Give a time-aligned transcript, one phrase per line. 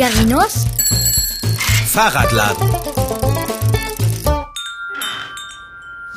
[0.00, 0.64] Figarinos
[1.88, 2.70] Fahrradladen.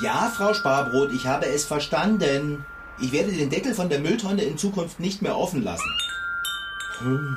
[0.01, 2.63] Ja, Frau Sparbrot, ich habe es verstanden.
[3.01, 5.89] Ich werde den Deckel von der Mülltonne in Zukunft nicht mehr offen lassen.
[6.99, 7.35] Hm.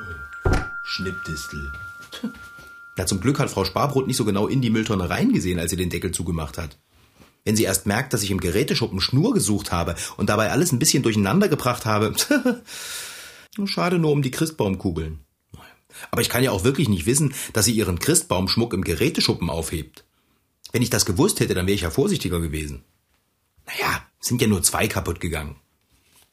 [0.85, 1.69] Schnippdistel.
[2.95, 5.75] Na, zum Glück hat Frau Sparbrot nicht so genau in die Mülltonne reingesehen, als sie
[5.75, 6.77] den Deckel zugemacht hat.
[7.43, 10.79] Wenn sie erst merkt, dass ich im Geräteschuppen Schnur gesucht habe und dabei alles ein
[10.79, 12.13] bisschen durcheinander gebracht habe.
[13.65, 15.26] Schade nur um die Christbaumkugeln.
[16.11, 20.03] Aber ich kann ja auch wirklich nicht wissen, dass sie ihren Christbaumschmuck im Geräteschuppen aufhebt.
[20.71, 22.83] Wenn ich das gewusst hätte, dann wäre ich ja vorsichtiger gewesen.
[23.65, 25.55] Naja, sind ja nur zwei kaputt gegangen.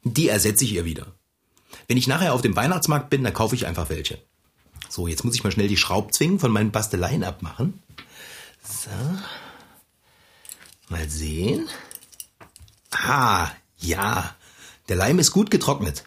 [0.02, 1.14] Die ersetze ich ihr wieder.
[1.88, 4.22] Wenn ich nachher auf dem Weihnachtsmarkt bin, dann kaufe ich einfach welche.
[4.88, 7.83] So, jetzt muss ich mal schnell die Schraubzwingen von meinen Basteleien abmachen.
[8.62, 8.91] So.
[10.88, 11.69] Mal sehen.
[12.91, 14.34] Ah, ja.
[14.89, 16.05] Der Leim ist gut getrocknet.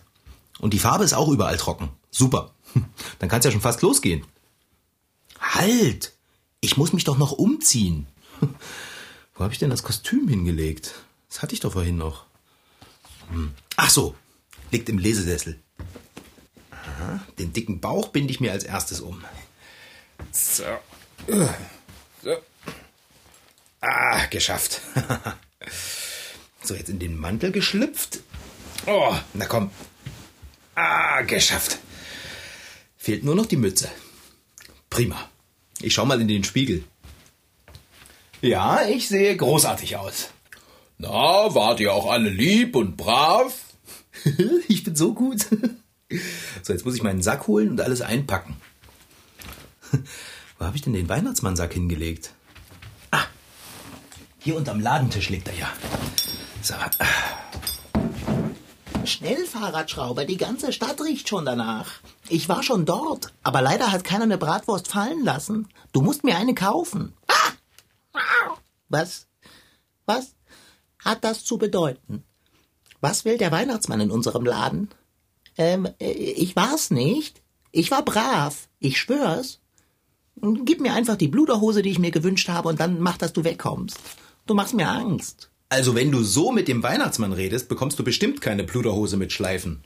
[0.60, 1.90] Und die Farbe ist auch überall trocken.
[2.12, 2.52] Super.
[3.20, 4.26] Dann kann es ja schon fast losgehen.
[5.40, 6.14] Halt!
[6.62, 8.08] Ich muss mich doch noch umziehen.
[9.36, 10.96] Wo habe ich denn das Kostüm hingelegt?
[11.30, 12.26] Das hatte ich doch vorhin noch.
[13.30, 13.54] Hm.
[13.76, 14.16] Ach so,
[14.72, 15.60] liegt im Lesesessel.
[17.38, 19.24] Den dicken Bauch binde ich mir als erstes um.
[20.32, 20.64] So.
[22.24, 22.38] So.
[23.82, 24.82] Ah, geschafft.
[26.64, 28.22] so, jetzt in den Mantel geschlüpft.
[28.86, 29.70] Oh, na komm.
[30.76, 31.78] Ah, geschafft.
[33.08, 33.88] Fehlt nur noch die Mütze.
[34.90, 35.30] Prima.
[35.80, 36.84] Ich schau mal in den Spiegel.
[38.42, 40.32] Ja, ich sehe großartig aus.
[40.98, 43.58] Na, wart ihr auch alle lieb und brav?
[44.68, 45.40] ich bin so gut.
[46.64, 48.58] so, jetzt muss ich meinen Sack holen und alles einpacken.
[50.60, 52.34] Wo habe ich denn den Weihnachtsmannsack hingelegt?
[53.12, 53.24] Ah,
[54.40, 55.74] hier unterm Ladentisch liegt er ja.
[56.62, 56.74] So.
[59.08, 61.92] Schnell, Fahrradschrauber, die ganze Stadt riecht schon danach.
[62.28, 65.70] Ich war schon dort, aber leider hat keiner eine Bratwurst fallen lassen.
[65.94, 67.14] Du musst mir eine kaufen.
[68.90, 69.28] Was?
[70.06, 70.36] Was
[71.00, 72.24] hat das zu bedeuten?
[73.00, 74.90] Was will der Weihnachtsmann in unserem Laden?
[75.58, 77.42] Ähm, äh, ich war's nicht.
[77.72, 78.68] Ich war brav.
[78.80, 79.60] Ich schwör's.
[80.36, 83.44] Gib mir einfach die Bluderhose, die ich mir gewünscht habe, und dann mach, dass du
[83.44, 84.00] wegkommst.
[84.46, 85.50] Du machst mir Angst.
[85.70, 89.84] Also wenn du so mit dem Weihnachtsmann redest, bekommst du bestimmt keine Pluderhose mit Schleifen.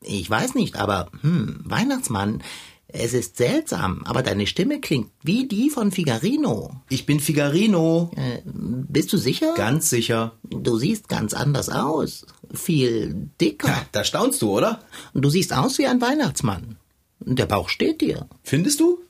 [0.00, 2.42] Ich weiß nicht, aber hm, Weihnachtsmann,
[2.86, 6.82] es ist seltsam, aber deine Stimme klingt wie die von Figarino.
[6.90, 8.12] Ich bin Figarino.
[8.14, 9.54] Äh, bist du sicher?
[9.56, 10.36] Ganz sicher.
[10.44, 12.26] Du siehst ganz anders aus.
[12.52, 13.68] Viel dicker.
[13.68, 14.80] Ja, da staunst du, oder?
[15.14, 16.76] Du siehst aus wie ein Weihnachtsmann.
[17.18, 18.28] Der Bauch steht dir.
[18.42, 19.00] Findest du?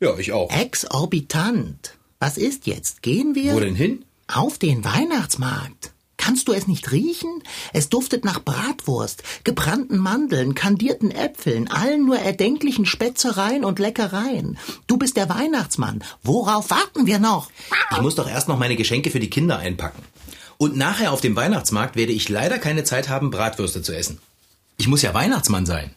[0.00, 0.50] Ja, ich auch.
[0.50, 1.98] Exorbitant.
[2.20, 3.02] Was ist jetzt?
[3.02, 3.54] Gehen wir?
[3.54, 4.04] Wo denn hin?
[4.26, 5.92] Auf den Weihnachtsmarkt.
[6.16, 7.42] Kannst du es nicht riechen?
[7.74, 14.56] Es duftet nach Bratwurst, gebrannten Mandeln, kandierten Äpfeln, allen nur erdenklichen Spätzereien und Leckereien.
[14.86, 16.02] Du bist der Weihnachtsmann.
[16.22, 17.50] Worauf warten wir noch?
[17.90, 20.02] Ich muss doch erst noch meine Geschenke für die Kinder einpacken.
[20.56, 24.18] Und nachher auf dem Weihnachtsmarkt werde ich leider keine Zeit haben, Bratwürste zu essen.
[24.78, 25.94] Ich muss ja Weihnachtsmann sein.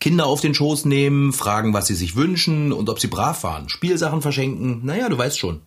[0.00, 3.68] Kinder auf den Schoß nehmen, fragen, was sie sich wünschen und ob sie brav waren,
[3.68, 5.62] Spielsachen verschenken, naja, du weißt schon.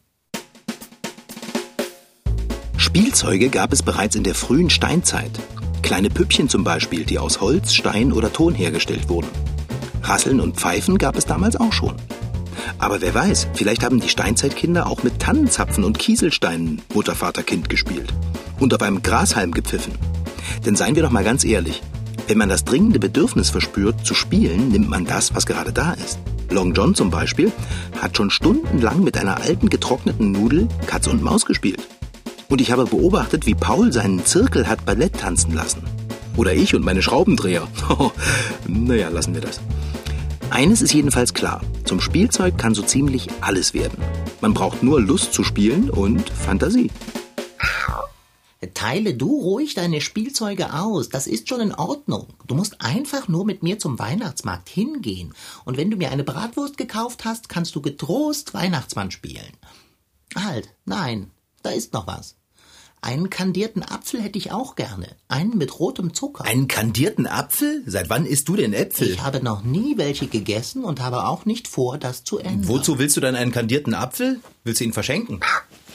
[2.82, 5.30] Spielzeuge gab es bereits in der frühen Steinzeit.
[5.84, 9.30] Kleine Püppchen zum Beispiel, die aus Holz, Stein oder Ton hergestellt wurden.
[10.02, 11.94] Rasseln und Pfeifen gab es damals auch schon.
[12.80, 17.70] Aber wer weiß, vielleicht haben die Steinzeitkinder auch mit Tannenzapfen und Kieselsteinen Mutter, Vater, Kind
[17.70, 18.12] gespielt.
[18.60, 19.94] Und auf einem Grashalm gepfiffen.
[20.66, 21.84] Denn seien wir doch mal ganz ehrlich,
[22.28, 26.18] wenn man das dringende Bedürfnis verspürt, zu spielen, nimmt man das, was gerade da ist.
[26.50, 27.52] Long John zum Beispiel
[28.02, 31.88] hat schon stundenlang mit einer alten getrockneten Nudel Katz und Maus gespielt.
[32.52, 35.84] Und ich habe beobachtet, wie Paul seinen Zirkel hat Ballett tanzen lassen.
[36.36, 37.66] Oder ich und meine Schraubendreher.
[38.68, 39.62] naja, lassen wir das.
[40.50, 41.62] Eines ist jedenfalls klar.
[41.86, 43.98] Zum Spielzeug kann so ziemlich alles werden.
[44.42, 46.92] Man braucht nur Lust zu spielen und Fantasie.
[48.74, 51.08] Teile du ruhig deine Spielzeuge aus.
[51.08, 52.28] Das ist schon in Ordnung.
[52.48, 55.34] Du musst einfach nur mit mir zum Weihnachtsmarkt hingehen.
[55.64, 59.54] Und wenn du mir eine Bratwurst gekauft hast, kannst du getrost Weihnachtsmann spielen.
[60.36, 61.32] Halt, nein,
[61.64, 62.36] da ist noch was.
[63.04, 65.08] Einen kandierten Apfel hätte ich auch gerne.
[65.28, 66.46] Einen mit rotem Zucker.
[66.46, 67.82] Einen kandierten Apfel?
[67.88, 69.10] Seit wann isst du denn Äpfel?
[69.10, 72.68] Ich habe noch nie welche gegessen und habe auch nicht vor, das zu ändern.
[72.68, 74.40] Wozu willst du dann einen kandierten Apfel?
[74.64, 75.40] Willst du ihn verschenken?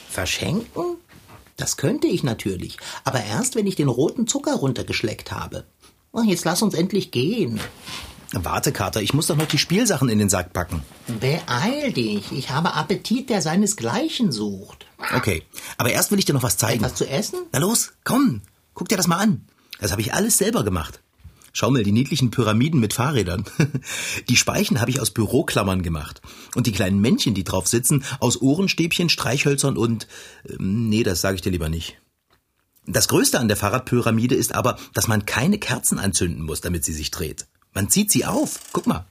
[0.09, 0.97] Verschenken?
[1.55, 2.77] Das könnte ich natürlich.
[3.05, 5.63] Aber erst, wenn ich den roten Zucker runtergeschleckt habe.
[6.11, 7.61] Oh, jetzt lass uns endlich gehen.
[8.33, 10.83] Warte, Kater, ich muss doch noch die Spielsachen in den Sack packen.
[11.19, 12.31] Beeil dich.
[12.31, 14.85] Ich habe Appetit, der seinesgleichen sucht.
[15.15, 15.43] Okay,
[15.77, 16.83] aber erst will ich dir noch was zeigen.
[16.83, 17.39] Etwas zu essen?
[17.51, 18.41] Na los, komm,
[18.73, 19.45] guck dir das mal an.
[19.79, 21.01] Das habe ich alles selber gemacht.
[21.53, 23.43] Schau mal, die niedlichen Pyramiden mit Fahrrädern.
[24.29, 26.21] Die Speichen habe ich aus Büroklammern gemacht.
[26.53, 30.07] Und die kleinen Männchen, die drauf sitzen, aus Ohrenstäbchen, Streichhölzern und...
[30.47, 31.99] Ähm, nee, das sage ich dir lieber nicht.
[32.85, 36.93] Das Größte an der Fahrradpyramide ist aber, dass man keine Kerzen anzünden muss, damit sie
[36.93, 37.47] sich dreht.
[37.77, 38.59] Man zieht sie auf.
[38.73, 39.05] Guck mal.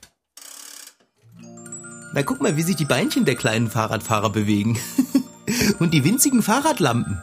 [2.11, 4.77] Na, guck mal, wie sich die Beinchen der kleinen Fahrradfahrer bewegen.
[5.79, 7.17] Und die winzigen Fahrradlampen.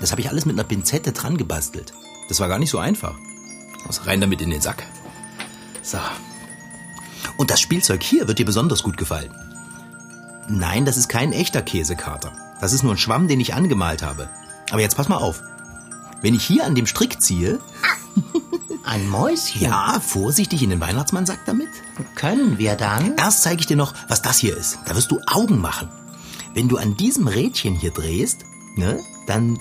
[0.00, 1.92] Das habe ich alles mit einer Pinzette dran gebastelt.
[2.30, 3.14] Das war gar nicht so einfach.
[3.86, 4.82] Also rein damit in den Sack.
[5.82, 5.98] So.
[7.36, 9.34] Und das Spielzeug hier wird dir besonders gut gefallen.
[10.48, 12.32] Nein, das ist kein echter Käsekater.
[12.62, 14.30] Das ist nur ein Schwamm, den ich angemalt habe.
[14.70, 15.42] Aber jetzt pass mal auf.
[16.22, 17.60] Wenn ich hier an dem Strick ziehe.
[18.84, 19.62] Ein Mäuschen?
[19.62, 21.68] Ja, vorsichtig in den Weihnachtsmannsack damit.
[22.14, 23.16] Können wir dann?
[23.16, 24.78] Erst zeige ich dir noch, was das hier ist.
[24.86, 25.88] Da wirst du Augen machen.
[26.54, 28.44] Wenn du an diesem Rädchen hier drehst,
[28.76, 29.58] ne, dann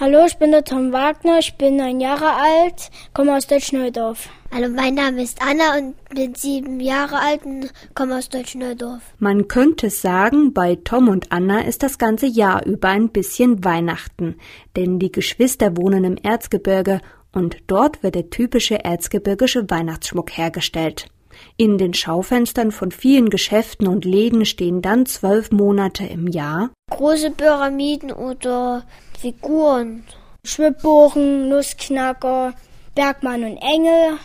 [0.00, 4.28] Hallo, ich bin der Tom Wagner, ich bin neun Jahre alt, komme aus Deutsch-Neudorf.
[4.56, 9.02] Hallo, mein Name ist Anna und bin sieben Jahre alt und komme aus Deutsch-Neudorf.
[9.18, 14.36] Man könnte sagen, bei Tom und Anna ist das ganze Jahr über ein bisschen Weihnachten,
[14.76, 17.00] denn die Geschwister wohnen im Erzgebirge
[17.32, 21.08] und dort wird der typische erzgebirgische Weihnachtsschmuck hergestellt.
[21.56, 27.32] In den Schaufenstern von vielen Geschäften und Läden stehen dann zwölf Monate im Jahr Große
[27.32, 28.84] Pyramiden oder
[29.18, 30.04] Figuren.
[30.46, 32.54] Schwibbogen, Nussknacker,
[32.94, 34.20] Bergmann und Engel,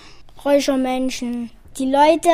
[0.45, 1.51] Räuchermenschen.
[1.77, 2.29] Die Leute,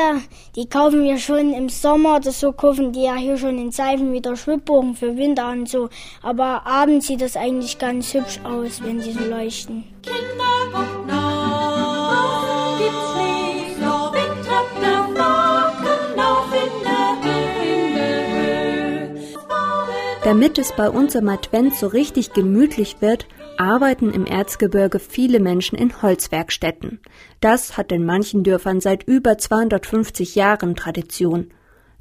[0.56, 4.12] die kaufen ja schon im Sommer oder so, kaufen die ja hier schon in Seifen
[4.12, 5.88] wieder Schwibbogen für Winter und so.
[6.22, 9.84] Aber abends sieht das eigentlich ganz hübsch aus, wenn die so leuchten.
[10.02, 13.80] Kinder, kommt nach, gibt's Schnee, in
[16.84, 19.36] der Höhe.
[20.24, 23.26] Damit es bei uns im Advent so richtig gemütlich wird,
[23.58, 27.00] arbeiten im Erzgebirge viele Menschen in Holzwerkstätten.
[27.40, 31.50] Das hat in manchen Dörfern seit über 250 Jahren Tradition.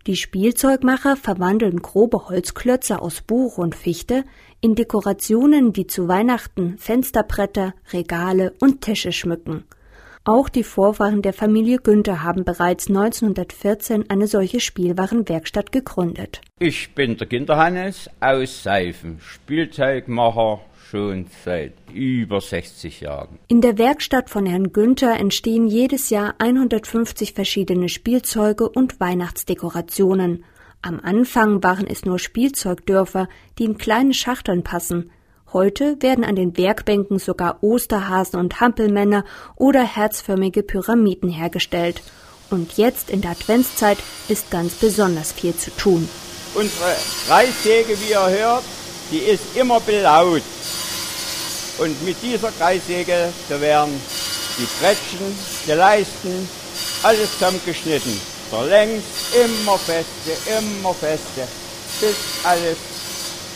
[0.08, 4.24] Die Spielzeugmacher verwandeln grobe Holzklötze aus Buch und Fichte
[4.62, 9.64] in Dekorationen, die zu Weihnachten Fensterbretter, Regale und Tische schmücken.
[10.24, 16.42] Auch die Vorfahren der Familie Günther haben bereits 1914 eine solche Spielwarenwerkstatt gegründet.
[16.58, 20.62] Ich bin der Kinderhannes aus Seifen, Spielzeugmacher
[20.96, 23.38] schon seit über 60 Jahren.
[23.50, 30.46] In der Werkstatt von Herrn Günther entstehen jedes Jahr 150 verschiedene Spielzeuge und Weihnachtsdekorationen.
[30.82, 33.28] Am Anfang waren es nur Spielzeugdörfer,
[33.58, 35.12] die in kleine Schachteln passen.
[35.52, 39.26] Heute werden an den Werkbänken sogar Osterhasen und Hampelmänner
[39.58, 42.04] oder herzförmige Pyramiden hergestellt.
[42.50, 43.98] Und jetzt in der Adventszeit
[44.30, 46.08] ist ganz besonders viel zu tun.
[46.54, 46.96] Unsere
[47.28, 48.64] Kreissäge, wie ihr hört,
[49.12, 50.42] die ist immer belaut.
[51.78, 54.00] Und mit dieser Kreissäge, da werden
[54.58, 55.38] die Brettchen,
[55.68, 56.50] die Leisten,
[57.04, 58.20] alles zusammengeschnitten.
[58.52, 61.48] Der längs immer feste, immer feste,
[62.00, 62.78] bis alles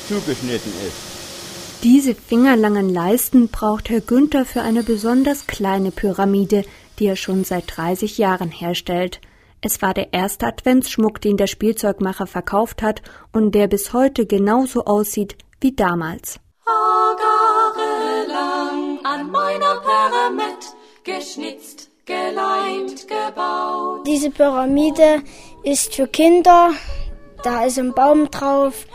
[0.08, 1.84] zugeschnitten ist.
[1.84, 6.66] Diese fingerlangen Leisten braucht Herr Günther für eine besonders kleine Pyramide,
[7.00, 9.22] die er schon seit 30 Jahren herstellt.
[9.62, 13.02] Es war der erste Adventsschmuck, den der Spielzeugmacher verkauft hat
[13.32, 16.40] und der bis heute genauso aussieht wie damals.
[17.20, 17.59] Jahre
[18.30, 20.62] lang an meiner Pyramid
[21.04, 24.06] geschnitzt, geleimt, gebaut.
[24.06, 25.24] Diese Pyramide
[25.64, 26.72] ist für Kinder.
[27.44, 28.86] Da ist ein Baum drauf,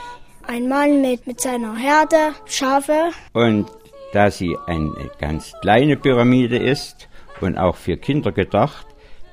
[0.47, 3.11] ein Mann mit, mit seiner Herde, Schafe.
[3.33, 3.67] Und
[4.13, 7.09] da sie eine ganz kleine Pyramide ist
[7.41, 8.87] und auch für Kinder gedacht,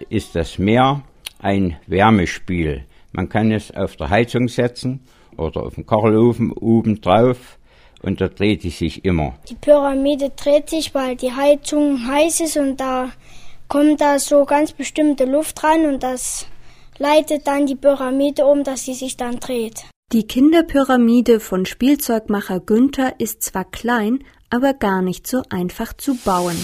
[0.09, 1.03] ist das mehr
[1.39, 2.85] ein Wärmespiel.
[3.11, 5.01] Man kann es auf der Heizung setzen
[5.37, 7.59] oder auf dem Kachelofen oben drauf
[8.01, 9.33] und da dreht es sich immer.
[9.49, 13.11] Die Pyramide dreht sich, weil die Heizung heiß ist und da
[13.67, 16.45] kommt da so ganz bestimmte Luft ran und das
[16.97, 19.85] leitet dann die Pyramide um, dass sie sich dann dreht.
[20.11, 26.57] Die Kinderpyramide von Spielzeugmacher Günther ist zwar klein, aber gar nicht so einfach zu bauen.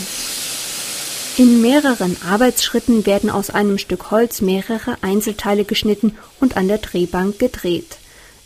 [1.38, 7.40] In mehreren Arbeitsschritten werden aus einem Stück Holz mehrere Einzelteile geschnitten und an der Drehbank
[7.40, 8.00] gedreht.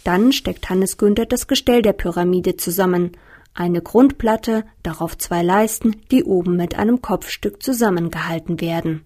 [0.03, 3.11] Dann steckt Hannes Günther das Gestell der Pyramide zusammen.
[3.53, 9.03] Eine Grundplatte, darauf zwei Leisten, die oben mit einem Kopfstück zusammengehalten werden.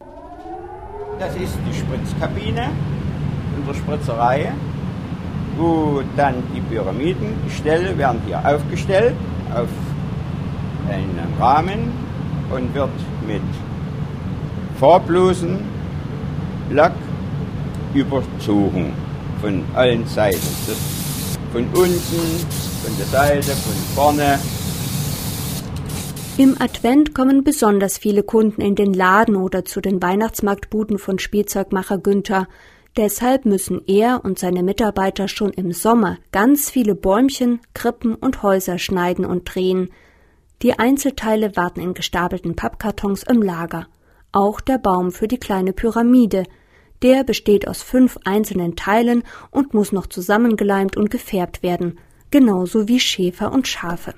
[1.19, 2.69] Das ist die Spritzkabine
[3.57, 4.53] in der Spritzerei,
[5.57, 9.15] wo dann die Pyramidengestelle werden hier aufgestellt
[9.53, 9.69] auf
[10.89, 11.91] einen Rahmen
[12.51, 12.89] und wird
[13.25, 13.41] mit
[14.79, 15.59] farblosen
[16.69, 16.93] Lack
[17.93, 18.93] überzogen
[19.41, 20.39] von allen Seiten.
[20.67, 20.77] Das
[21.51, 22.45] von unten,
[22.83, 24.39] von der Seite, von vorne.
[26.37, 31.97] Im Advent kommen besonders viele Kunden in den Laden oder zu den Weihnachtsmarktbuden von Spielzeugmacher
[31.97, 32.47] Günther.
[32.97, 38.77] Deshalb müssen er und seine Mitarbeiter schon im Sommer ganz viele Bäumchen, Krippen und Häuser
[38.77, 39.91] schneiden und drehen.
[40.61, 43.87] Die Einzelteile warten in gestapelten Pappkartons im Lager.
[44.33, 46.43] Auch der Baum für die kleine Pyramide.
[47.05, 49.21] Der besteht aus fünf einzelnen Teilen
[49.51, 51.99] und muss noch zusammengeleimt und gefärbt werden,
[52.31, 54.15] genauso wie Schäfer und Schafe.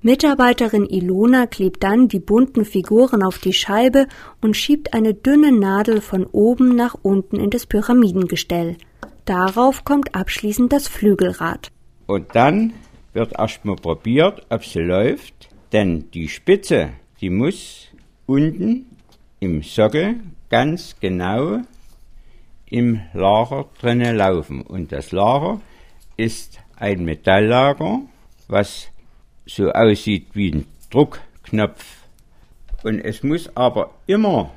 [0.00, 4.06] Mitarbeiterin Ilona klebt dann die bunten Figuren auf die Scheibe
[4.40, 8.78] und schiebt eine dünne Nadel von oben nach unten in das Pyramidengestell.
[9.26, 11.72] Darauf kommt abschließend das Flügelrad.
[12.06, 12.72] Und dann
[13.12, 17.88] wird erstmal probiert, ob sie läuft, denn die Spitze, die muss
[18.24, 18.86] unten
[19.40, 21.60] im Sockel ganz genau
[22.66, 24.62] im Lager drinnen laufen.
[24.62, 25.60] Und das Lager
[26.16, 28.00] ist ein Metalllager,
[28.48, 28.88] was
[29.46, 31.84] so aussieht wie ein Druckknopf.
[32.82, 34.50] Und es muss aber immer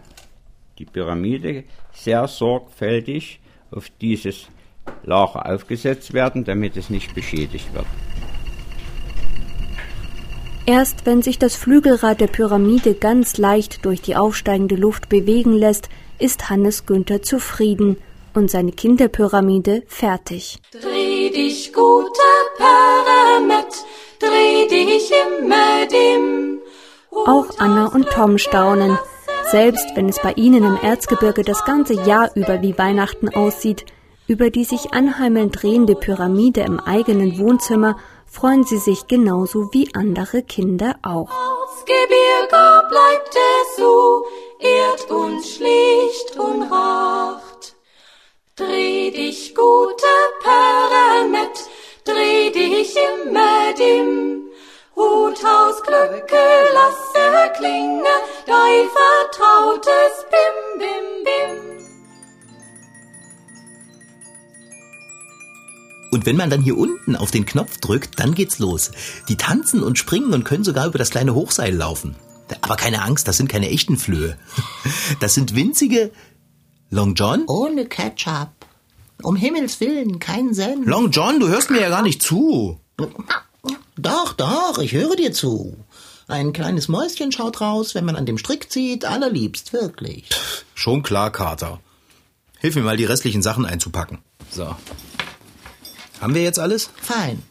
[0.78, 3.40] die Pyramide sehr sorgfältig
[3.72, 4.48] auf dieses
[5.04, 7.86] Lager aufgesetzt werden, damit es nicht beschädigt wird.
[10.70, 15.90] Erst wenn sich das Flügelrad der Pyramide ganz leicht durch die aufsteigende Luft bewegen lässt,
[16.20, 17.98] ist Hannes Günther zufrieden
[18.36, 20.60] und seine Kinderpyramide fertig.
[20.72, 22.12] Dreh dich, guter
[22.56, 23.66] Pyramid,
[24.20, 26.60] dreh dich immer dem.
[27.16, 29.00] Auch Anna und Tom staunen.
[29.50, 33.86] Selbst wenn es bei ihnen im Erzgebirge das ganze Jahr über wie Weihnachten aussieht,
[34.28, 37.98] über die sich anheimelnd drehende Pyramide im eigenen Wohnzimmer
[38.30, 41.30] freuen sie sich genauso wie andere Kinder auch.
[41.30, 44.26] Aus Gebirge bleibt es so,
[44.60, 47.76] ehrt uns schlicht und racht.
[48.56, 51.56] Dreh dich, guter Pyramid,
[52.04, 54.50] dreh dich immer dem.
[54.96, 58.04] Huthaus Glöcke lasse klinge,
[58.46, 61.79] dein vertrautes Bim, Bim, Bim.
[66.20, 68.92] Und wenn man dann hier unten auf den Knopf drückt, dann geht's los.
[69.30, 72.18] Die tanzen und springen und können sogar über das kleine Hochseil laufen.
[72.60, 74.38] Aber keine Angst, das sind keine echten Flöhe.
[75.22, 76.12] Das sind winzige
[76.90, 77.46] Long John?
[77.48, 78.50] Ohne Ketchup.
[79.24, 80.86] Um Himmels Willen, kein Senf.
[80.86, 82.82] Long John, du hörst mir ja gar nicht zu.
[83.96, 85.78] Doch, doch, ich höre dir zu.
[86.28, 90.28] Ein kleines Mäuschen schaut raus, wenn man an dem Strick zieht, allerliebst, wirklich.
[90.76, 91.80] Schon klar, Kater.
[92.58, 94.18] Hilf mir mal, die restlichen Sachen einzupacken.
[94.52, 94.76] So.
[96.22, 96.90] Haben wir jetzt alles?
[97.02, 97.44] Fein.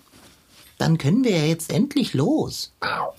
[0.76, 2.72] Dann können wir ja jetzt endlich los.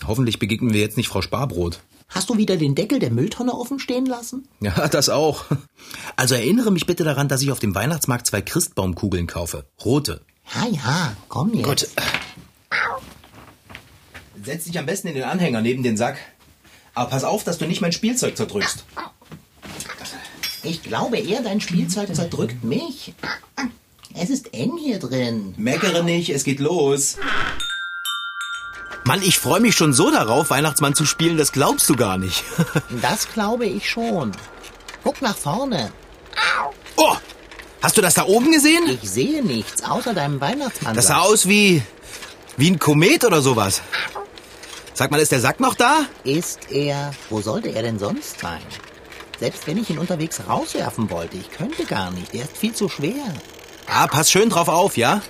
[0.08, 1.82] Hoffentlich begegnen wir jetzt nicht Frau Sparbrot.
[2.08, 4.48] Hast du wieder den Deckel der Mülltonne offen stehen lassen?
[4.62, 5.46] Ja, das auch.
[6.16, 9.66] Also erinnere mich bitte daran, dass ich auf dem Weihnachtsmarkt zwei Christbaumkugeln kaufe.
[9.84, 10.22] Rote.
[10.56, 11.64] Ja, ja, komm jetzt.
[11.64, 11.88] Gut.
[14.44, 16.18] Setz dich am besten in den Anhänger neben den Sack.
[16.96, 18.86] Aber pass auf, dass du nicht mein Spielzeug zerdrückst.
[20.64, 23.14] Ich glaube eher, dein Spielzeug zerdrückt mich.
[24.16, 25.54] Es ist eng hier drin.
[25.58, 27.18] Meckere nicht, es geht los.
[29.06, 32.44] Mann, ich freue mich schon so darauf, Weihnachtsmann zu spielen, das glaubst du gar nicht.
[33.02, 34.32] Das glaube ich schon.
[35.04, 35.92] Guck nach vorne.
[36.96, 37.16] Oh,
[37.82, 38.84] hast du das da oben gesehen?
[39.02, 40.96] Ich sehe nichts außer deinem Weihnachtsmann.
[40.96, 41.82] Das sah aus wie
[42.58, 43.82] wie ein Komet oder sowas.
[44.94, 46.06] Sag mal, ist der Sack noch da?
[46.26, 47.12] Ist er.
[47.30, 48.60] Wo sollte er denn sonst sein?
[49.40, 52.36] Selbst wenn ich ihn unterwegs rauswerfen wollte, ich könnte gar nicht.
[52.36, 53.24] Er ist viel zu schwer.
[53.92, 55.22] Ah, pass schön drauf auf, ja?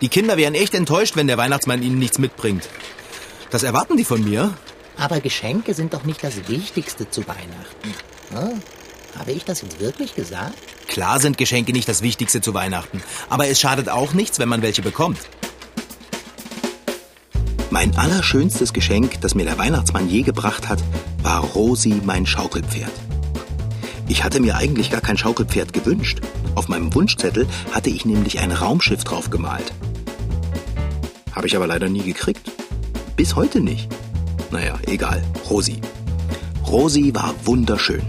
[0.00, 2.68] Die Kinder wären echt enttäuscht, wenn der Weihnachtsmann ihnen nichts mitbringt.
[3.50, 4.54] Das erwarten die von mir.
[4.96, 7.94] Aber Geschenke sind doch nicht das Wichtigste zu Weihnachten.
[8.30, 8.62] Hm?
[9.18, 10.54] Habe ich das jetzt wirklich gesagt?
[10.86, 14.62] Klar sind Geschenke nicht das Wichtigste zu Weihnachten, aber es schadet auch nichts, wenn man
[14.62, 15.18] welche bekommt.
[17.70, 20.78] Mein allerschönstes Geschenk, das mir der Weihnachtsmann je gebracht hat,
[21.22, 22.92] war Rosi, mein Schaukelpferd.
[24.08, 26.20] Ich hatte mir eigentlich gar kein Schaukelpferd gewünscht.
[26.58, 29.72] Auf meinem Wunschzettel hatte ich nämlich ein Raumschiff drauf gemalt.
[31.30, 32.50] Habe ich aber leider nie gekriegt.
[33.14, 33.88] Bis heute nicht.
[34.50, 35.22] Naja, egal.
[35.48, 35.80] Rosi.
[36.66, 38.02] Rosi war wunderschön.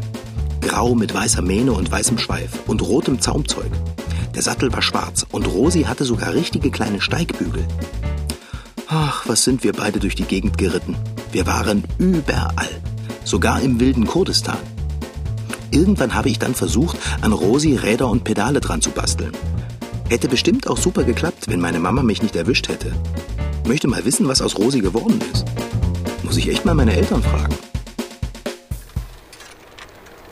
[0.62, 3.70] Grau mit weißer Mähne und weißem Schweif und rotem Zaumzeug.
[4.34, 7.68] Der Sattel war schwarz und Rosi hatte sogar richtige kleine Steigbügel.
[8.88, 10.96] Ach, was sind wir beide durch die Gegend geritten.
[11.32, 12.82] Wir waren überall.
[13.24, 14.58] Sogar im wilden Kurdistan.
[15.72, 19.32] Irgendwann habe ich dann versucht, an Rosi Räder und Pedale dran zu basteln.
[20.10, 22.92] Hätte bestimmt auch super geklappt, wenn meine Mama mich nicht erwischt hätte.
[23.66, 25.46] Möchte mal wissen, was aus Rosi geworden ist.
[26.24, 27.56] Muss ich echt mal meine Eltern fragen.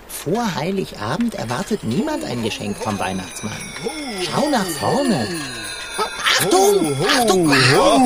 [0.07, 3.53] Vor Heiligabend erwartet niemand ein Geschenk vom Weihnachtsmann.
[4.23, 5.27] Schau nach vorne.
[6.39, 6.95] Achtung!
[7.17, 7.49] Achtung!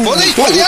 [0.03, 0.65] Vorsicht, Vorsicht!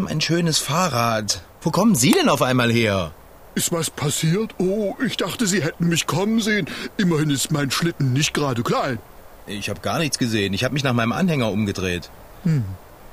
[0.00, 0.08] Ja!
[0.08, 1.42] Mein schönes Fahrrad.
[1.60, 3.12] Wo kommen Sie denn auf einmal her?
[3.54, 4.54] Ist was passiert?
[4.58, 6.68] Oh, ich dachte, Sie hätten mich kommen sehen.
[6.96, 8.98] Immerhin ist mein Schlitten nicht gerade klein.
[9.46, 10.54] Ich habe gar nichts gesehen.
[10.54, 12.10] Ich habe mich nach meinem Anhänger umgedreht.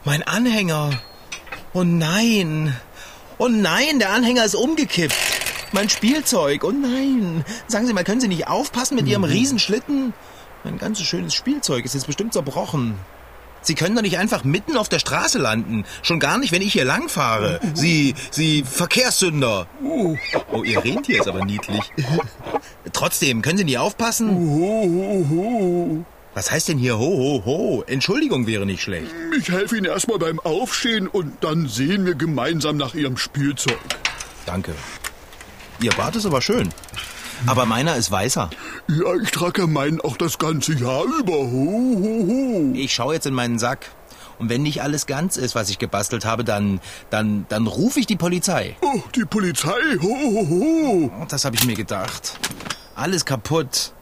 [0.06, 0.92] Mein Anhänger.
[1.74, 2.76] Oh nein.
[3.40, 5.16] Oh nein, der Anhänger ist umgekippt.
[5.72, 6.64] Mein Spielzeug.
[6.64, 7.44] Oh nein.
[7.68, 10.14] Sagen Sie mal, können Sie nicht aufpassen mit Ihrem Riesenschlitten?
[10.64, 12.96] Mein ganzes schönes Spielzeug ist jetzt bestimmt zerbrochen.
[13.68, 15.84] Sie können doch nicht einfach mitten auf der Straße landen.
[16.02, 17.60] Schon gar nicht, wenn ich hier langfahre.
[17.74, 19.68] Sie, Sie Verkehrssünder.
[19.84, 20.16] Oh,
[20.64, 21.82] Ihr Rentier ist aber niedlich.
[22.94, 24.30] Trotzdem, können Sie nicht aufpassen?
[26.34, 27.84] Was heißt denn hier ho, ho, ho?
[27.88, 29.14] Entschuldigung wäre nicht schlecht.
[29.38, 33.80] Ich helfe Ihnen erstmal beim Aufstehen und dann sehen wir gemeinsam nach Ihrem Spielzeug.
[34.46, 34.76] Danke.
[35.82, 36.70] Ihr Bart ist aber schön.
[37.46, 38.50] Aber meiner ist weißer.
[38.88, 41.34] Ja, ich trage meinen auch das ganze Jahr über.
[41.34, 42.72] Ho, ho, ho.
[42.74, 43.92] Ich schaue jetzt in meinen Sack.
[44.40, 46.80] Und wenn nicht alles ganz ist, was ich gebastelt habe, dann,
[47.10, 48.76] dann, dann rufe ich die Polizei.
[48.82, 49.72] Oh, die Polizei.
[50.02, 51.12] Ho, ho, ho.
[51.22, 52.40] Oh, Das habe ich mir gedacht.
[52.96, 53.94] Alles kaputt.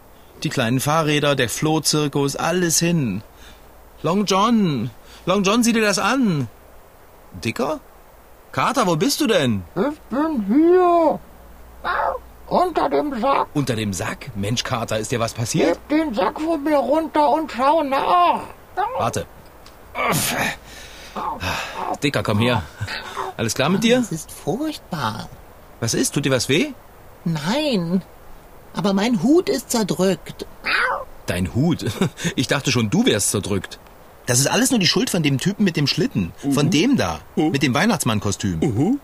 [0.43, 3.21] Die kleinen Fahrräder, der Flohzirkus, alles hin.
[4.03, 4.89] Long John,
[5.25, 6.47] Long John, sieh dir das an.
[7.43, 7.79] Dicker?
[8.51, 9.63] Carter, wo bist du denn?
[9.75, 11.19] Ich bin hier.
[12.47, 13.47] Unter dem Sack.
[13.53, 14.31] Unter dem Sack?
[14.35, 15.69] Mensch, Carter, ist dir was passiert?
[15.69, 18.41] Heb den Sack von mir runter und schau nach.
[18.97, 19.25] Warte.
[22.03, 22.63] Dicker, komm her.
[23.37, 23.97] Alles klar mit dir?
[23.97, 25.29] Das ist furchtbar.
[25.79, 26.13] Was ist?
[26.13, 26.73] Tut dir was weh?
[27.23, 28.01] Nein.
[28.73, 30.45] Aber mein Hut ist zerdrückt.
[31.25, 31.85] Dein Hut.
[32.35, 33.79] Ich dachte schon, du wärst zerdrückt.
[34.27, 36.33] Das ist alles nur die Schuld von dem Typen mit dem Schlitten.
[36.51, 37.19] Von dem da.
[37.35, 38.59] Mit dem Weihnachtsmannkostüm.
[38.61, 38.99] Ho,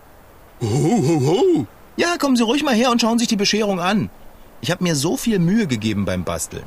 [0.60, 1.66] ho, ho.
[1.96, 4.10] Ja, kommen Sie ruhig mal her und schauen sich die Bescherung an.
[4.60, 6.64] Ich habe mir so viel Mühe gegeben beim Basteln.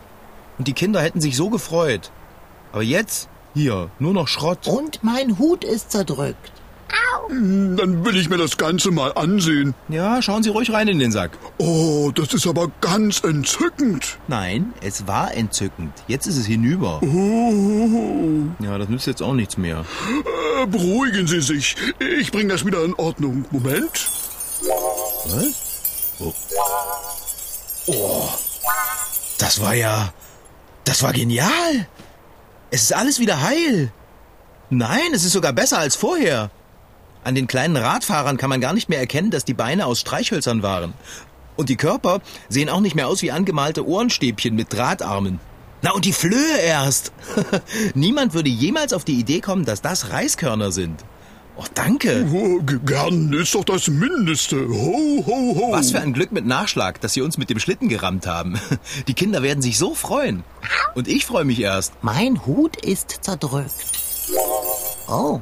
[0.57, 2.11] Und die Kinder hätten sich so gefreut.
[2.71, 4.67] Aber jetzt, hier, nur noch Schrott.
[4.67, 6.51] Und mein Hut ist zerdrückt.
[7.29, 9.73] Dann will ich mir das Ganze mal ansehen.
[9.89, 11.31] Ja, schauen Sie ruhig rein in den Sack.
[11.57, 14.19] Oh, das ist aber ganz entzückend.
[14.27, 15.91] Nein, es war entzückend.
[16.07, 17.01] Jetzt ist es hinüber.
[17.01, 18.43] Ho.
[18.59, 19.85] Ja, das nützt jetzt auch nichts mehr.
[20.61, 21.75] Äh, beruhigen Sie sich.
[22.19, 23.45] Ich bringe das wieder in Ordnung.
[23.49, 24.09] Moment.
[25.25, 26.15] Was?
[26.19, 26.33] Oh.
[27.87, 28.29] oh.
[29.37, 30.13] Das war ja.
[30.83, 31.87] Das war genial.
[32.71, 33.91] Es ist alles wieder heil.
[34.69, 36.51] Nein, es ist sogar besser als vorher.
[37.23, 40.61] An den kleinen Radfahrern kann man gar nicht mehr erkennen, dass die Beine aus Streichhölzern
[40.61, 40.93] waren.
[41.55, 45.39] Und die Körper sehen auch nicht mehr aus wie angemalte Ohrenstäbchen mit Drahtarmen.
[45.81, 47.11] Na und die Flöhe erst.
[47.93, 51.03] Niemand würde jemals auf die Idee kommen, dass das Reiskörner sind.
[51.57, 52.27] Oh, danke.
[52.33, 54.67] Oh, gern ist doch das Mindeste.
[54.67, 55.71] Ho, ho, ho.
[55.71, 58.59] Was für ein Glück mit Nachschlag, dass Sie uns mit dem Schlitten gerammt haben.
[59.07, 60.43] Die Kinder werden sich so freuen.
[60.95, 61.93] Und ich freue mich erst.
[62.01, 63.71] Mein Hut ist zerdrückt.
[65.07, 65.39] Oh,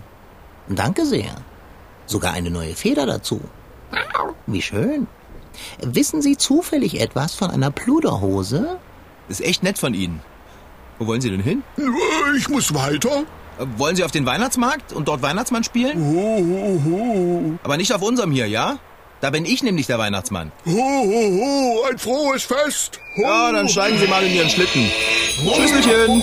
[0.68, 1.36] danke sehr.
[2.06, 3.42] Sogar eine neue Feder dazu.
[4.46, 5.08] Wie schön.
[5.82, 8.78] Wissen Sie zufällig etwas von einer Pluderhose?
[9.30, 10.22] Ist echt nett von Ihnen.
[11.00, 11.64] Wo wollen Sie denn hin?
[12.38, 13.24] Ich muss weiter.
[13.78, 15.98] Wollen Sie auf den Weihnachtsmarkt und dort Weihnachtsmann spielen?
[15.98, 17.60] Ho, ho, ho.
[17.64, 18.78] Aber nicht auf unserem hier, ja?
[19.22, 20.52] Da bin ich nämlich der Weihnachtsmann.
[20.66, 21.84] Ho, ho, ho.
[21.90, 23.00] Ein frohes Fest.
[23.16, 23.22] Ho.
[23.22, 24.92] Ja, dann steigen Sie mal in Ihren Schlitten.
[25.38, 26.22] Tschüsselchen.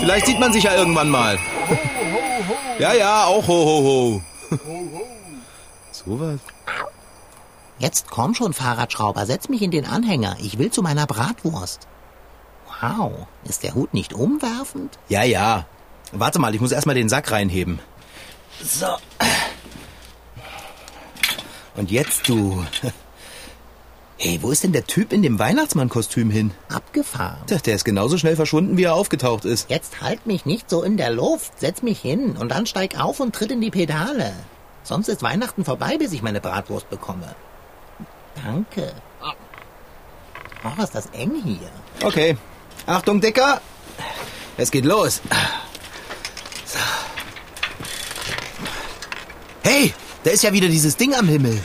[0.00, 1.38] Vielleicht sieht man sich ja irgendwann mal.
[2.78, 4.58] Ja, ja, auch ho, ho, ho.
[5.92, 6.40] So was?
[7.78, 10.36] Jetzt komm schon, Fahrradschrauber, setz mich in den Anhänger.
[10.40, 11.88] Ich will zu meiner Bratwurst.
[12.80, 14.98] Wow, ist der Hut nicht umwerfend?
[15.08, 15.66] Ja, ja.
[16.12, 17.80] Warte mal, ich muss erstmal den Sack reinheben.
[18.62, 18.86] So.
[21.76, 22.64] Und jetzt du.
[24.16, 26.52] Hey, wo ist denn der Typ in dem Weihnachtsmannkostüm hin?
[26.68, 27.44] Abgefahren.
[27.46, 29.68] Tja, Der ist genauso schnell verschwunden, wie er aufgetaucht ist.
[29.68, 31.58] Jetzt halt mich nicht so in der Luft.
[31.60, 34.32] Setz mich hin und dann steig auf und tritt in die Pedale.
[34.84, 37.34] Sonst ist Weihnachten vorbei, bis ich meine Bratwurst bekomme.
[38.42, 38.94] Danke.
[40.64, 41.70] Oh, ist das eng hier.
[42.02, 42.36] Okay.
[42.86, 43.60] Achtung, Dicker.
[44.56, 45.20] Es geht los.
[46.64, 46.78] So.
[49.62, 49.92] Hey,
[50.24, 51.58] da ist ja wieder dieses Ding am Himmel.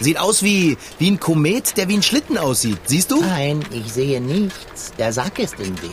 [0.00, 2.78] Sieht aus wie, wie ein Komet, der wie ein Schlitten aussieht.
[2.84, 3.20] Siehst du?
[3.20, 4.92] Nein, ich sehe nichts.
[4.96, 5.90] Der Sack ist im Weg.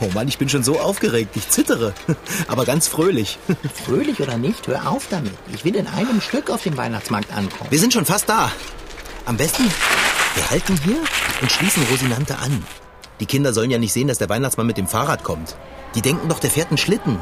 [0.00, 1.36] Oh Mann, ich bin schon so aufgeregt.
[1.36, 1.92] Ich zittere.
[2.48, 3.38] Aber ganz fröhlich.
[3.84, 5.34] Fröhlich oder nicht, hör auf damit.
[5.52, 7.70] Ich will in einem Stück auf dem Weihnachtsmarkt ankommen.
[7.70, 8.50] Wir sind schon fast da.
[9.26, 9.64] Am besten,
[10.34, 10.98] wir halten hier
[11.42, 12.64] und schließen Rosinante an.
[13.20, 15.56] Die Kinder sollen ja nicht sehen, dass der Weihnachtsmann mit dem Fahrrad kommt.
[15.94, 17.18] Die denken doch, der fährt einen Schlitten.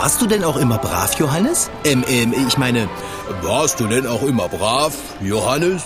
[0.00, 1.70] Warst du denn auch immer brav, Johannes?
[1.84, 2.88] Ähm, ähm, ich meine,
[3.42, 5.82] Warst du denn auch immer brav, Johannes?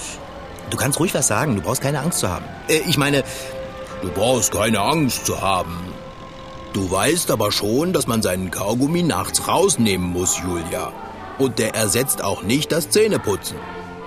[0.71, 2.45] du kannst ruhig was sagen, du brauchst keine Angst zu haben.
[2.69, 3.25] Äh, ich meine,
[4.03, 5.79] Du brauchst keine Angst zu haben.
[6.75, 10.93] Du weißt aber schon, dass man seinen Kaugummi nachts rausnehmen muss, Julia.
[11.39, 13.57] Und der ersetzt auch nicht das Zähneputzen.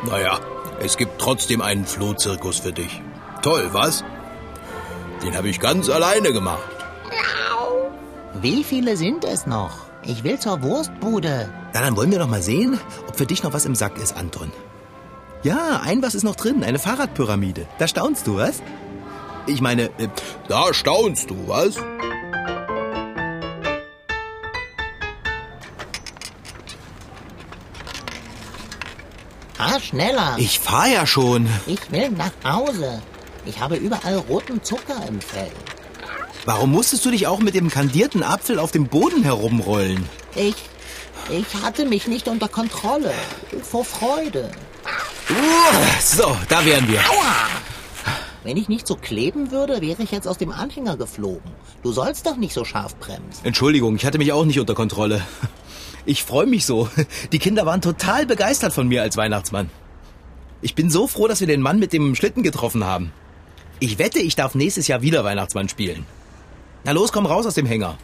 [0.04, 0.40] Naja,
[0.80, 3.02] es gibt trotzdem einen Flohzirkus für dich.
[3.42, 4.04] Toll, was?
[5.24, 6.70] Den habe ich ganz alleine gemacht.
[8.40, 9.87] Wie viele sind es noch?
[10.08, 11.50] Ich will zur Wurstbude.
[11.74, 14.16] na, dann wollen wir doch mal sehen, ob für dich noch was im Sack ist,
[14.16, 14.52] Anton.
[15.44, 17.68] Ja, ein was ist noch drin, eine Fahrradpyramide.
[17.78, 18.62] Da staunst du, was?
[19.46, 20.08] Ich meine, äh,
[20.48, 21.76] Da staunst du, was?
[29.58, 30.36] Ah, schneller.
[30.38, 31.48] ich fahr ja schon.
[31.66, 33.02] Ich will nach Hause.
[33.46, 35.52] Ich habe überall roten Zucker im Fell.
[36.48, 40.08] Warum musstest du dich auch mit dem kandierten Apfel auf dem Boden herumrollen?
[40.34, 40.56] Ich,
[41.30, 43.12] ich hatte mich nicht unter Kontrolle.
[43.64, 44.50] Vor Freude.
[46.00, 47.00] So, da wären wir.
[47.00, 47.36] Aua!
[48.46, 51.52] Wenn ich nicht so kleben würde, wäre ich jetzt aus dem Anhänger geflogen.
[51.84, 53.44] Du sollst doch nicht so scharf bremsen.
[53.44, 55.22] Entschuldigung, ich hatte mich auch nicht unter Kontrolle.
[56.06, 56.88] Ich freue mich so.
[57.34, 59.70] Die Kinder waren total begeistert von mir als Weihnachtsmann.
[60.62, 63.12] Ich bin so froh, dass wir den Mann mit dem Schlitten getroffen haben.
[63.82, 66.06] Ich wette, ich darf nächstes Jahr wieder Weihnachtsmann spielen.
[66.88, 67.98] Na los, komm raus aus dem Hänger.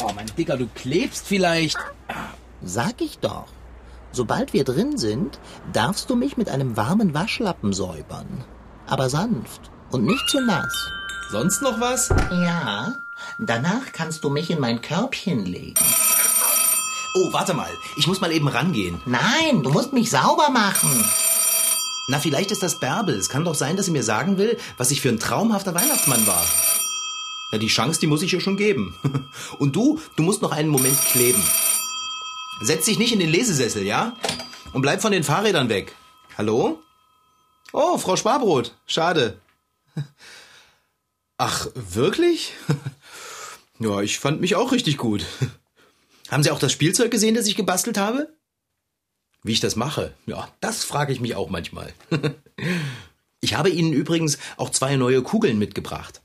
[0.00, 1.76] Oh, mein Dicker, du klebst vielleicht.
[2.62, 3.46] Sag ich doch.
[4.12, 5.40] Sobald wir drin sind,
[5.72, 8.44] darfst du mich mit einem warmen Waschlappen säubern.
[8.86, 10.72] Aber sanft und nicht zu nass.
[11.32, 12.10] Sonst noch was?
[12.30, 12.94] Ja,
[13.40, 15.84] danach kannst du mich in mein Körbchen legen.
[17.16, 17.70] Oh, warte mal.
[17.96, 19.02] Ich muss mal eben rangehen.
[19.06, 21.04] Nein, du musst mich sauber machen.
[22.10, 23.14] Na, vielleicht ist das Bärbel.
[23.14, 26.26] Es kann doch sein, dass sie mir sagen will, was ich für ein traumhafter Weihnachtsmann
[26.26, 26.44] war.
[27.52, 28.96] Na, die Chance, die muss ich ihr schon geben.
[29.60, 31.40] Und du, du musst noch einen Moment kleben.
[32.62, 34.16] Setz dich nicht in den Lesesessel, ja?
[34.72, 35.94] Und bleib von den Fahrrädern weg.
[36.36, 36.82] Hallo?
[37.72, 38.74] Oh, Frau Sparbrot.
[38.86, 39.38] Schade.
[41.38, 42.54] Ach, wirklich?
[43.82, 45.24] Ja, ich fand mich auch richtig gut.
[46.30, 48.28] Haben Sie auch das Spielzeug gesehen, das ich gebastelt habe?
[49.42, 50.14] Wie ich das mache?
[50.26, 51.92] Ja, das frage ich mich auch manchmal.
[53.40, 56.20] Ich habe Ihnen übrigens auch zwei neue Kugeln mitgebracht.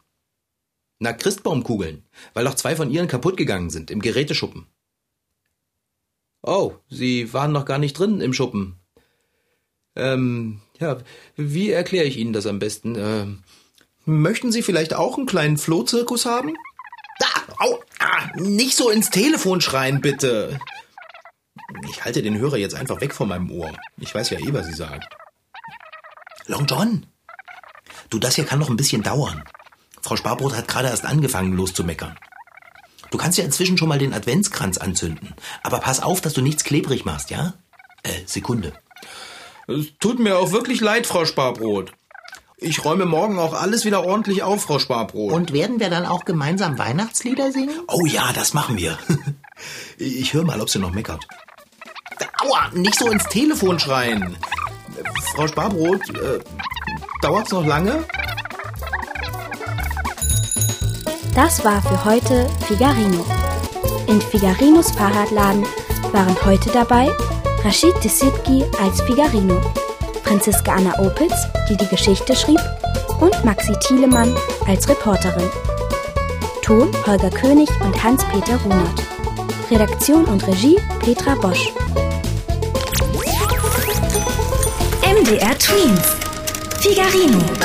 [1.00, 4.68] Na, Christbaumkugeln, weil auch zwei von Ihren kaputt gegangen sind im Geräteschuppen.
[6.42, 8.80] Oh, Sie waren noch gar nicht drin im Schuppen.
[9.96, 10.98] Ähm, ja,
[11.36, 12.96] wie erkläre ich Ihnen das am besten?
[12.98, 13.44] Ähm,
[14.06, 16.54] möchten Sie vielleicht auch einen kleinen Flohzirkus haben?
[17.20, 17.28] Da,
[17.60, 20.60] au, ah, nicht so ins Telefon schreien, bitte.
[21.90, 23.72] Ich halte den Hörer jetzt einfach weg von meinem Ohr.
[23.98, 25.02] Ich weiß ja eh, was Sie sagen.
[26.48, 27.06] Long John,
[28.10, 29.44] du, das hier kann noch ein bisschen dauern.
[30.02, 32.18] Frau Sparbrot hat gerade erst angefangen loszumeckern.
[33.10, 35.34] Du kannst ja inzwischen schon mal den Adventskranz anzünden.
[35.64, 37.54] Aber pass auf, dass du nichts klebrig machst, ja?
[38.04, 38.74] Äh, Sekunde.
[39.68, 41.94] Es tut mir auch wirklich leid, Frau Sparbrot.
[42.58, 45.34] Ich räume morgen auch alles wieder ordentlich auf, Frau Sparbrot.
[45.34, 47.82] Und werden wir dann auch gemeinsam Weihnachtslieder singen?
[47.88, 48.98] Oh ja, das machen wir.
[49.98, 51.26] Ich höre mal, ob sie noch meckert.
[52.56, 54.38] Aua, nicht so ins Telefon schreien.
[55.36, 56.40] Frau Sparbrot, äh,
[57.22, 58.04] dauert's noch lange?
[61.34, 63.26] Das war für heute Figarino.
[64.08, 65.66] In Figarinos Fahrradladen
[66.14, 67.10] waren heute dabei
[67.64, 69.60] Rashid Desitki als Figarino,
[70.24, 72.60] Franziska Anna Opitz, die die Geschichte schrieb,
[73.20, 74.34] und Maxi Thielemann
[74.66, 75.50] als Reporterin.
[76.62, 79.04] Ton Holger König und Hans-Peter Runert.
[79.70, 81.74] Redaktion und Regie Petra Bosch.
[85.66, 86.16] Twins.
[86.80, 87.65] Figarino.